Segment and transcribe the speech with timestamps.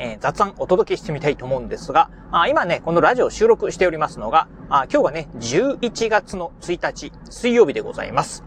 [0.00, 8.42] えー、雑談お届けしてみたいと思うんですが、あ今ね、このラジオを収録しておりますのが、あ今日がね、11月の1日、水曜日でございます。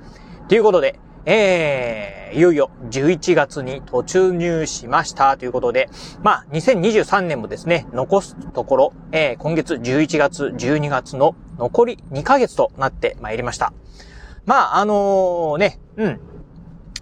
[0.49, 5.89] ということで、えー、いよいよ11月に突入しましたということで、
[6.21, 13.73] まあ、2023年もですね、残すところ、えー、今月11月、12月の残り2ヶ月となってまいりました。
[14.45, 16.19] まあ、あのー、ね、うん、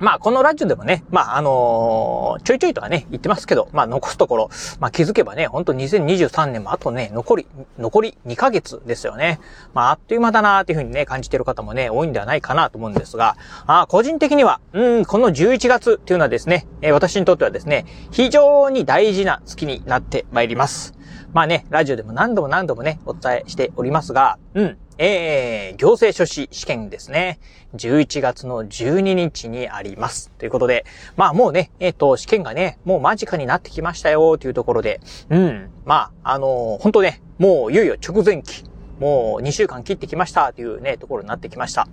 [0.01, 9.39] まあ、このラジオでもね、まあ、あのー、ちょいちょいとはね、言ってますけど、まあ、残すところ、まあ、気づけばね、ほんと2023年もあとね、残り、残り2ヶ月ですよね。
[9.75, 20.95] まあ、あっという間だなーっていうふうにね、感じてる方もね、多いんではないかなと思うんですが、あ個人的には、うん、この11月っていうのはですね、えー、私にとってはですね、非常に大事な月になってまいります。
[21.33, 27.39] まあね、ラジオでも何度も何度もね、お伝えしておりますが、うん、えー、行政書士試験ですね。
[27.73, 30.29] 11月の12日にあります。
[30.37, 30.85] ということで、
[31.17, 34.99] まあもうね、えっ、ー、と、試験がね、もう間近になってきましたよ、というところで、
[35.31, 38.63] うん、まあ、あのー、本当ね、もういよいよ直前期、
[38.99, 41.87] もう2週間切ってきました、というね、ところになってきました。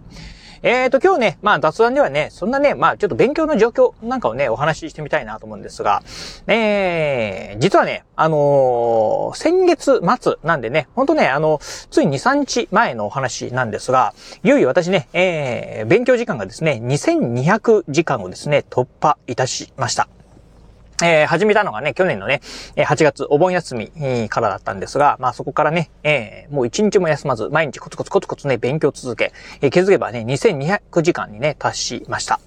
[0.63, 6.03] えーと、今日ね、まあ雑談ではね、そんなね、まあちょっと勉強の状況なんかをね、お話ししてみたいなと思うんですが、
[6.47, 20.09] えー、実はね、あのー、先月末なんでね、ほんとね、あの、つい2、3日前のお話なんですが、いよいよ私ね、えー、勉強時間がですね、2200時間をですね、突破いたしました。
[21.03, 22.41] えー、始めたのがね、去年のね、
[22.77, 32.41] 8月お盆休みからだったんですが、まあそこからね、えー、もう一日も休まず、毎日コツコツコツコツね、勉強続け、えー、気づけばね、2200時間にね、達しました。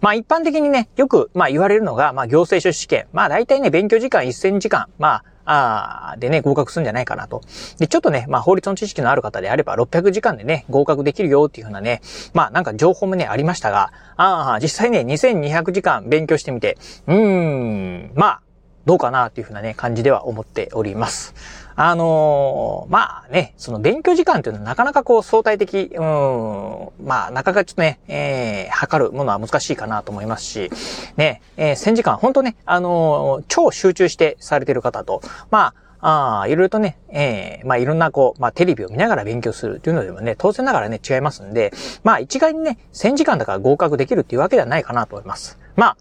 [0.00, 3.06] まあ一般的にね、よく、まあ言われるのが、まあ行政書士試験。
[3.12, 4.86] まあ大体ね、勉強時間1000時間。
[4.98, 7.42] まあ、あでね、合格するんじゃないかなと。
[7.78, 12.00] で、ちょっとね、まあ法律の知識のある方であれば600時間でね、合格できるよっていうふうなね、
[12.34, 16.76] まあなんか情報もね、ありましたが、ああ、実際ね、2200時間勉強してみて、
[17.06, 18.40] うーん、まあ、
[18.84, 21.34] どうかなっていうふうなね、感じでは思っております。
[21.80, 30.70] あのー、まあね、その勉強時間っていうのはなかなかこう相対的、うん、まあなかなかちょっとね、えー、測るものは難しいかなと思いますし、
[31.16, 35.22] ね、えー、1000時間、本当ね、あのー、超集中してされてる方と、
[35.52, 41.72] まあ、ああ、いろいろとね、ええー、まあいろんなこう、まあテレビを見ながら勉強するっていうのでもね、当然ながらね、違いますんで、
[42.02, 45.60] まあ一概にね、1000時間だから合格できるっていうわけではないかなと思います。
[45.76, 45.96] まあ、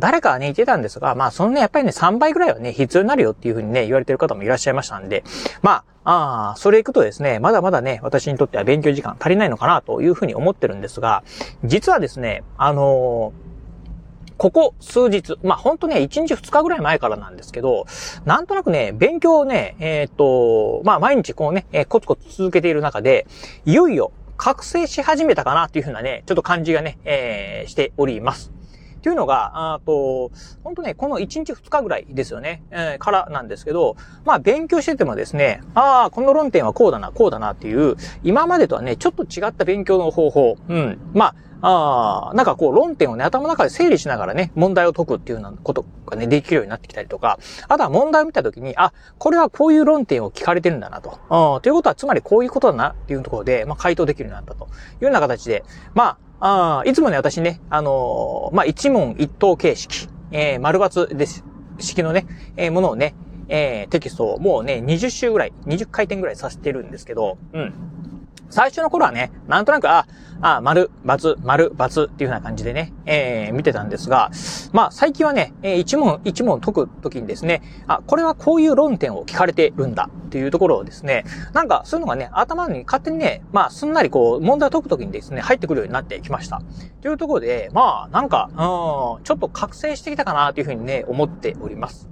[0.00, 5.22] 誰かはね、言ってたんですが、まあ、そのね、やっぱりね、3倍ぐらいはね、必要になるよっていうふうにね、言われてる方もいらっしゃいましたんで、
[5.62, 11.22] まあ、ああ、それ行くとですね、まだまだね、私にとっては勉強時間足りないのかなというふうに思ってるんですが、
[11.64, 13.48] 実はですね、あのー
[14.38, 17.86] ここ数日、まあ、ほんとね、1日2日ぐらい前からなんですけど、
[18.24, 23.26] なんとなくね、勉強をね、えー、っと、まあ、毎日こうね、えー、コツコツ続けている中で、
[23.66, 28.57] いよいよ覚醒し始めたかなっていうふうなね、ちょっと感じがね、えー、しております。
[28.98, 30.30] っていうのが、あと、
[30.64, 51.18] 本当ね、この1日2日ぐらいですよね、えー、からなんですけど、まあ勉強しててもですね、ああ、この論点はこうだな、こうだなっていう、今までとはね、ちょっと違った勉強の方法、うん、まあ、ああ、なんかこう論点をね、頭の中で整理しながらね、問題を解くっていうようなことがね、できるようになってきたりとか、あとは問題を見たときに、あ、これはこういう論点を聞かれてるんだなと。
[51.28, 54.68] あということは、つまりこういうことだなっていうところで、まあ回答できるようになったとい
[55.00, 61.44] うような形で、まあ、あいつもね、私ね、あのー、まあ、一問一答形式、えー、丸抜です、
[61.78, 62.26] 式のね、
[62.56, 63.14] えー、ものをね、
[63.48, 67.72] えー、テキストをもうね、20周ぐらい、20回転ぐらいさせてるんですけど、うん。
[68.50, 70.06] 最初の頃はね、なんとなく、あ、
[70.40, 74.30] あ、丸、×、丸、×っていう風な感じでね、えー、見てたんですが、
[74.72, 86.62] まあ、最近はね、えー、一問一問解くときにですね、あ、これはこういう論点を聞かれてるんだっていうところをですね、なんかそういうのがね、頭に勝手にね、まあ、すんなりこう、問題を解くときにですね、入ってくるようになってきました。
[87.02, 92.08] というところで、まあ、なんか、うん、ちょっと覚醒してきたかなというふうにね、思っております。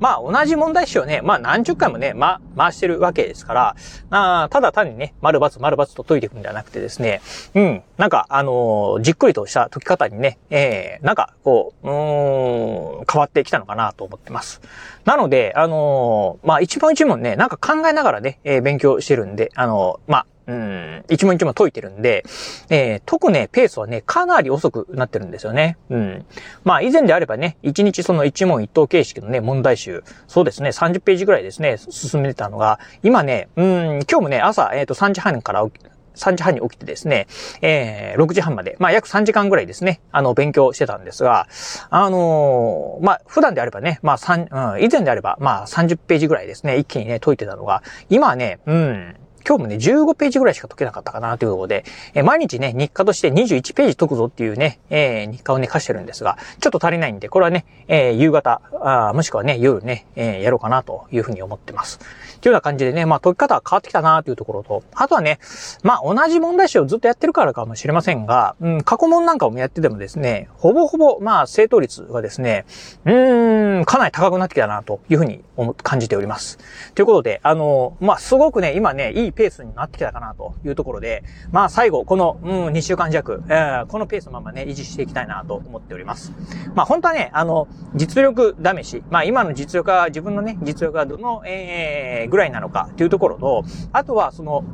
[0.00, 3.76] まあ同じ問題集をね、まあ何十回もね、ま、回してるわけですから、
[4.10, 7.20] あただ単にね、丸×丸×と解いていくんではなくてですね、
[7.54, 14.60] うん、なんかあのー、じっくりとした解き方にね、えー、なんかこう、うん、変わってきたのかなと思ってます。
[15.04, 22.24] なので、あのー、まあ一問一問ね、なんか考えながらね、えー、勉強してるんで、あのー、まあ、うん、一問一問解いてるんで、
[22.68, 25.76] えー、解くね、ペースはね、かなり遅くなってるんですよね。
[25.90, 26.24] うん。
[26.64, 35.66] まあ、以前であればね、一日その一問一答形式のね、問題集、そうですね、30ページぐらいですね、進めてたのが、今ね、うん、今日もね、朝、えっ、ー、と、3時半から
[36.14, 37.26] 3時半に起きてですね、
[37.60, 41.48] えー、6時半まで、まあ約3時間ぐらいですね、あの、勉強してたんですが、
[41.90, 61.98] あのー、まあ普段であればね、まあ3、うん、以前であれば、まあ30ページぐらいですね、一気にね、解いてたのが、今はね、うん、今日もね、15ページぐらいしか解けなかったかなというところで、え、毎日ね、日課として21ページ解くぞっていうね、えー、日課をね、課してるんですが、ちょっと足りないんで、これはね、えー、夕方、あもしくはね、夜ね、えー、やろうかなというふうに思ってます。
[62.44, 65.38] というような感じでね、まあ解き方は変わってきたなというところと、あとはね、
[65.82, 72.66] まあ同じ問題集をずっとやってるからかもしれませんが、うん、過去問なんかもやっててもですね、ほぼほぼ、まあ正答率がですね、
[73.06, 75.42] うーん、かなり高くなってきたなというふうに
[75.82, 76.58] 感じております。
[76.94, 86.32] ということで、あの、まあすごくね、今ね、いいペースになってきたかなというところで、まあ最後、この、うん、2週間弱、えー、このペースのままね、維持していきたいなと思っております。
[86.74, 94.64] まあ本当はね、あの、実力試し、まあ今の実力は、自分のね、実力はどの、えー、ぐらいなのかというところと、あとはその、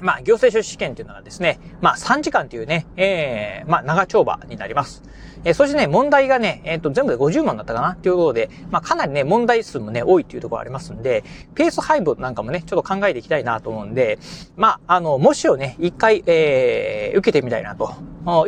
[0.00, 5.02] まあ、行政書士試験というのはですね、まあ、3時間というね、ええー、まあ、長丁場になります。
[5.44, 7.90] えー、そしてね、問題がね、えっ、ー、と、全部で50問だったかな？
[7.92, 14.18] っていうことで、まあ、かなりね、問題数もね、多いっていうところありますんで、ペース配分なんかもね、ちょっと考えていきたいなと思うんで、
[14.56, 17.94] まあ、あの、模試をね、一回、えー、受けてみたいなと。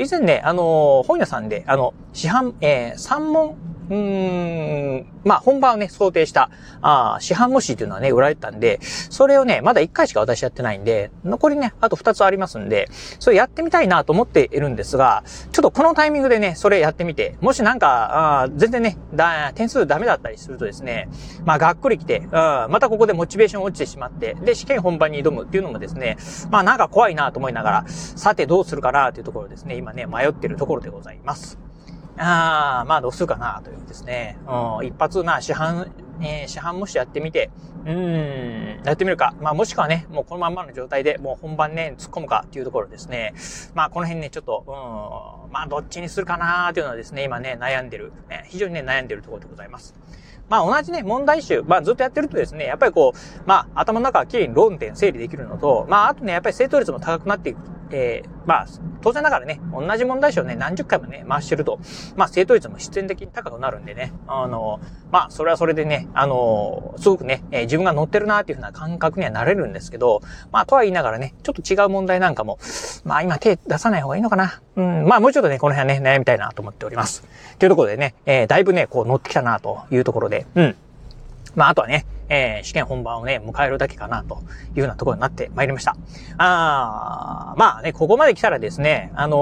[0.00, 3.56] 以前ね、あの、本屋さんで、あの、市販、えー、3問、
[3.90, 6.50] うーん、まあ本番をね、想定した、
[6.82, 12.88] あ市販模試っていうのはね、売られてたんで、それをね、まだ1回しか私やってないんで、残りね、あと2つありますんで、
[13.18, 21.08] それやってみたいなと思っているんですが、ちょっとこのタイミングでね、それやってみて、もしなんか、あ全然ね、だ、点数ダメだったりするとですね、
[21.44, 26.16] まあがっくり来て、うん、またここでモチベーション落ちてしまって、で、試験本番に挑むっていうのもですね、
[26.50, 31.67] まあなんか怖いなと思いながら、さてどうするかなというところですね、今ね、迷ってるところでございます。
[32.18, 34.38] ああ、まあどうするかなというですね。
[34.46, 37.50] うん、一発、まあ市販、えー、市販模試やってみて、
[37.86, 39.34] うん、やってみるか。
[39.40, 43.34] まあもしくはね、もうこのまんまの状態でもう本番ね、突っ込むかっていうところですね。
[43.74, 49.94] まあこの辺ね、ちょっと、うん、まあどっちにするかなというのはですね、今ね、悩んでる、え非常にね、悩んでるところでございます。
[50.48, 57.58] まあ同じね、問題集、まあずっとやってるとですね、やっぱりこう、まあ頭の中は綺麗に論点整理できるのと、まああとね、やっぱり正答率も高くなっていく
[57.90, 58.66] えー、まあ、
[59.00, 61.80] 当然ながらね、同じ問題集をね、何十回もね、回してると、
[62.16, 64.80] まあ、正答率も必然的に高くなるんでね、あの、
[65.10, 70.20] まあ、それはそれでね、あの、すごくね、えー、自分が乗ってるなっていうふうな感覚にはなれるんですけど、
[70.52, 72.58] まあ、とは言いながらね、ちょっと違う問題なんかも、
[73.04, 74.60] まあ、今手出さない方がいいのかな。
[74.76, 77.24] うん、まあ、もうちょっとね、この辺はね、悩みたいなと思っております。
[77.58, 80.76] というところでね、えー、だいぶね、こう乗ってきたなというところで、うん。
[81.54, 84.42] まあ、あとはね、えー、試験本番をね、迎えるだけかな、と
[84.74, 85.96] いうようなところになってまいりました。
[86.36, 89.36] あーまあね、ここまで来たらですね、あの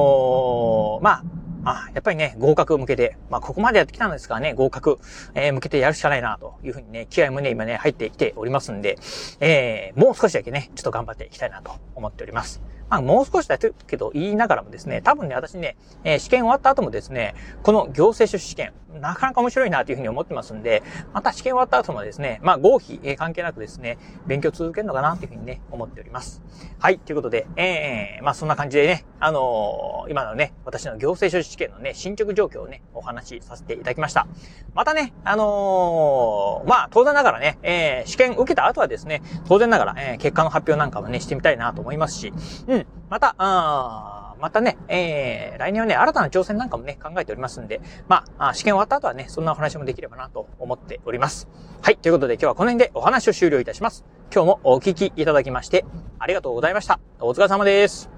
[1.01, 1.23] ー、まあ、
[1.67, 4.99] あ、やっぱりね、合格向けて、まあ、ここまでやってきたんですからね、合格、
[5.35, 8.99] えー、向けてやるしかないな、というふうにね、気合もね、今ね、入ってきておりますんで、
[9.41, 12.63] えー、もう少しだけね、ちょっと頑張っていきたいなと思っております。
[12.89, 26.43] まあ、もう少しだけど言いながらもですね、多分ね、私ね、えー、試験終わった後もですね、この行政書士試験、なかなか面白いなというふうに思ってますんで、また試験終わった後もですね、まあ、合否、えー、関係なくですね、勉強続けるのかなというふうにね、思っております。
[26.79, 34.27] はい、ということで、えー、まあ、そんな感じでね、あのー、今のね、私の行政書士試験のね、進捗状況をね、お話しさせていただきました。
[34.75, 42.33] またね、あのー、まあ、当然ながらね、えー、試験受けた後はですね、当然ながら、えー、結果の発表なんかもね、してみたいなと思いますし、
[42.77, 51.49] うん、また、あまたね、えー、来年はね、新たな挑戦なんかもね、考えておりますんで、まあ、試験終わった後はね、そんなお話もできればなと思っております。
[51.83, 54.05] はい、ということで今日はこの辺でお話を終了いたします。
[54.33, 55.85] 今日もお聞きいただきまして、
[56.19, 57.01] ありがとうございました。
[57.21, 58.16] お疲れ様です。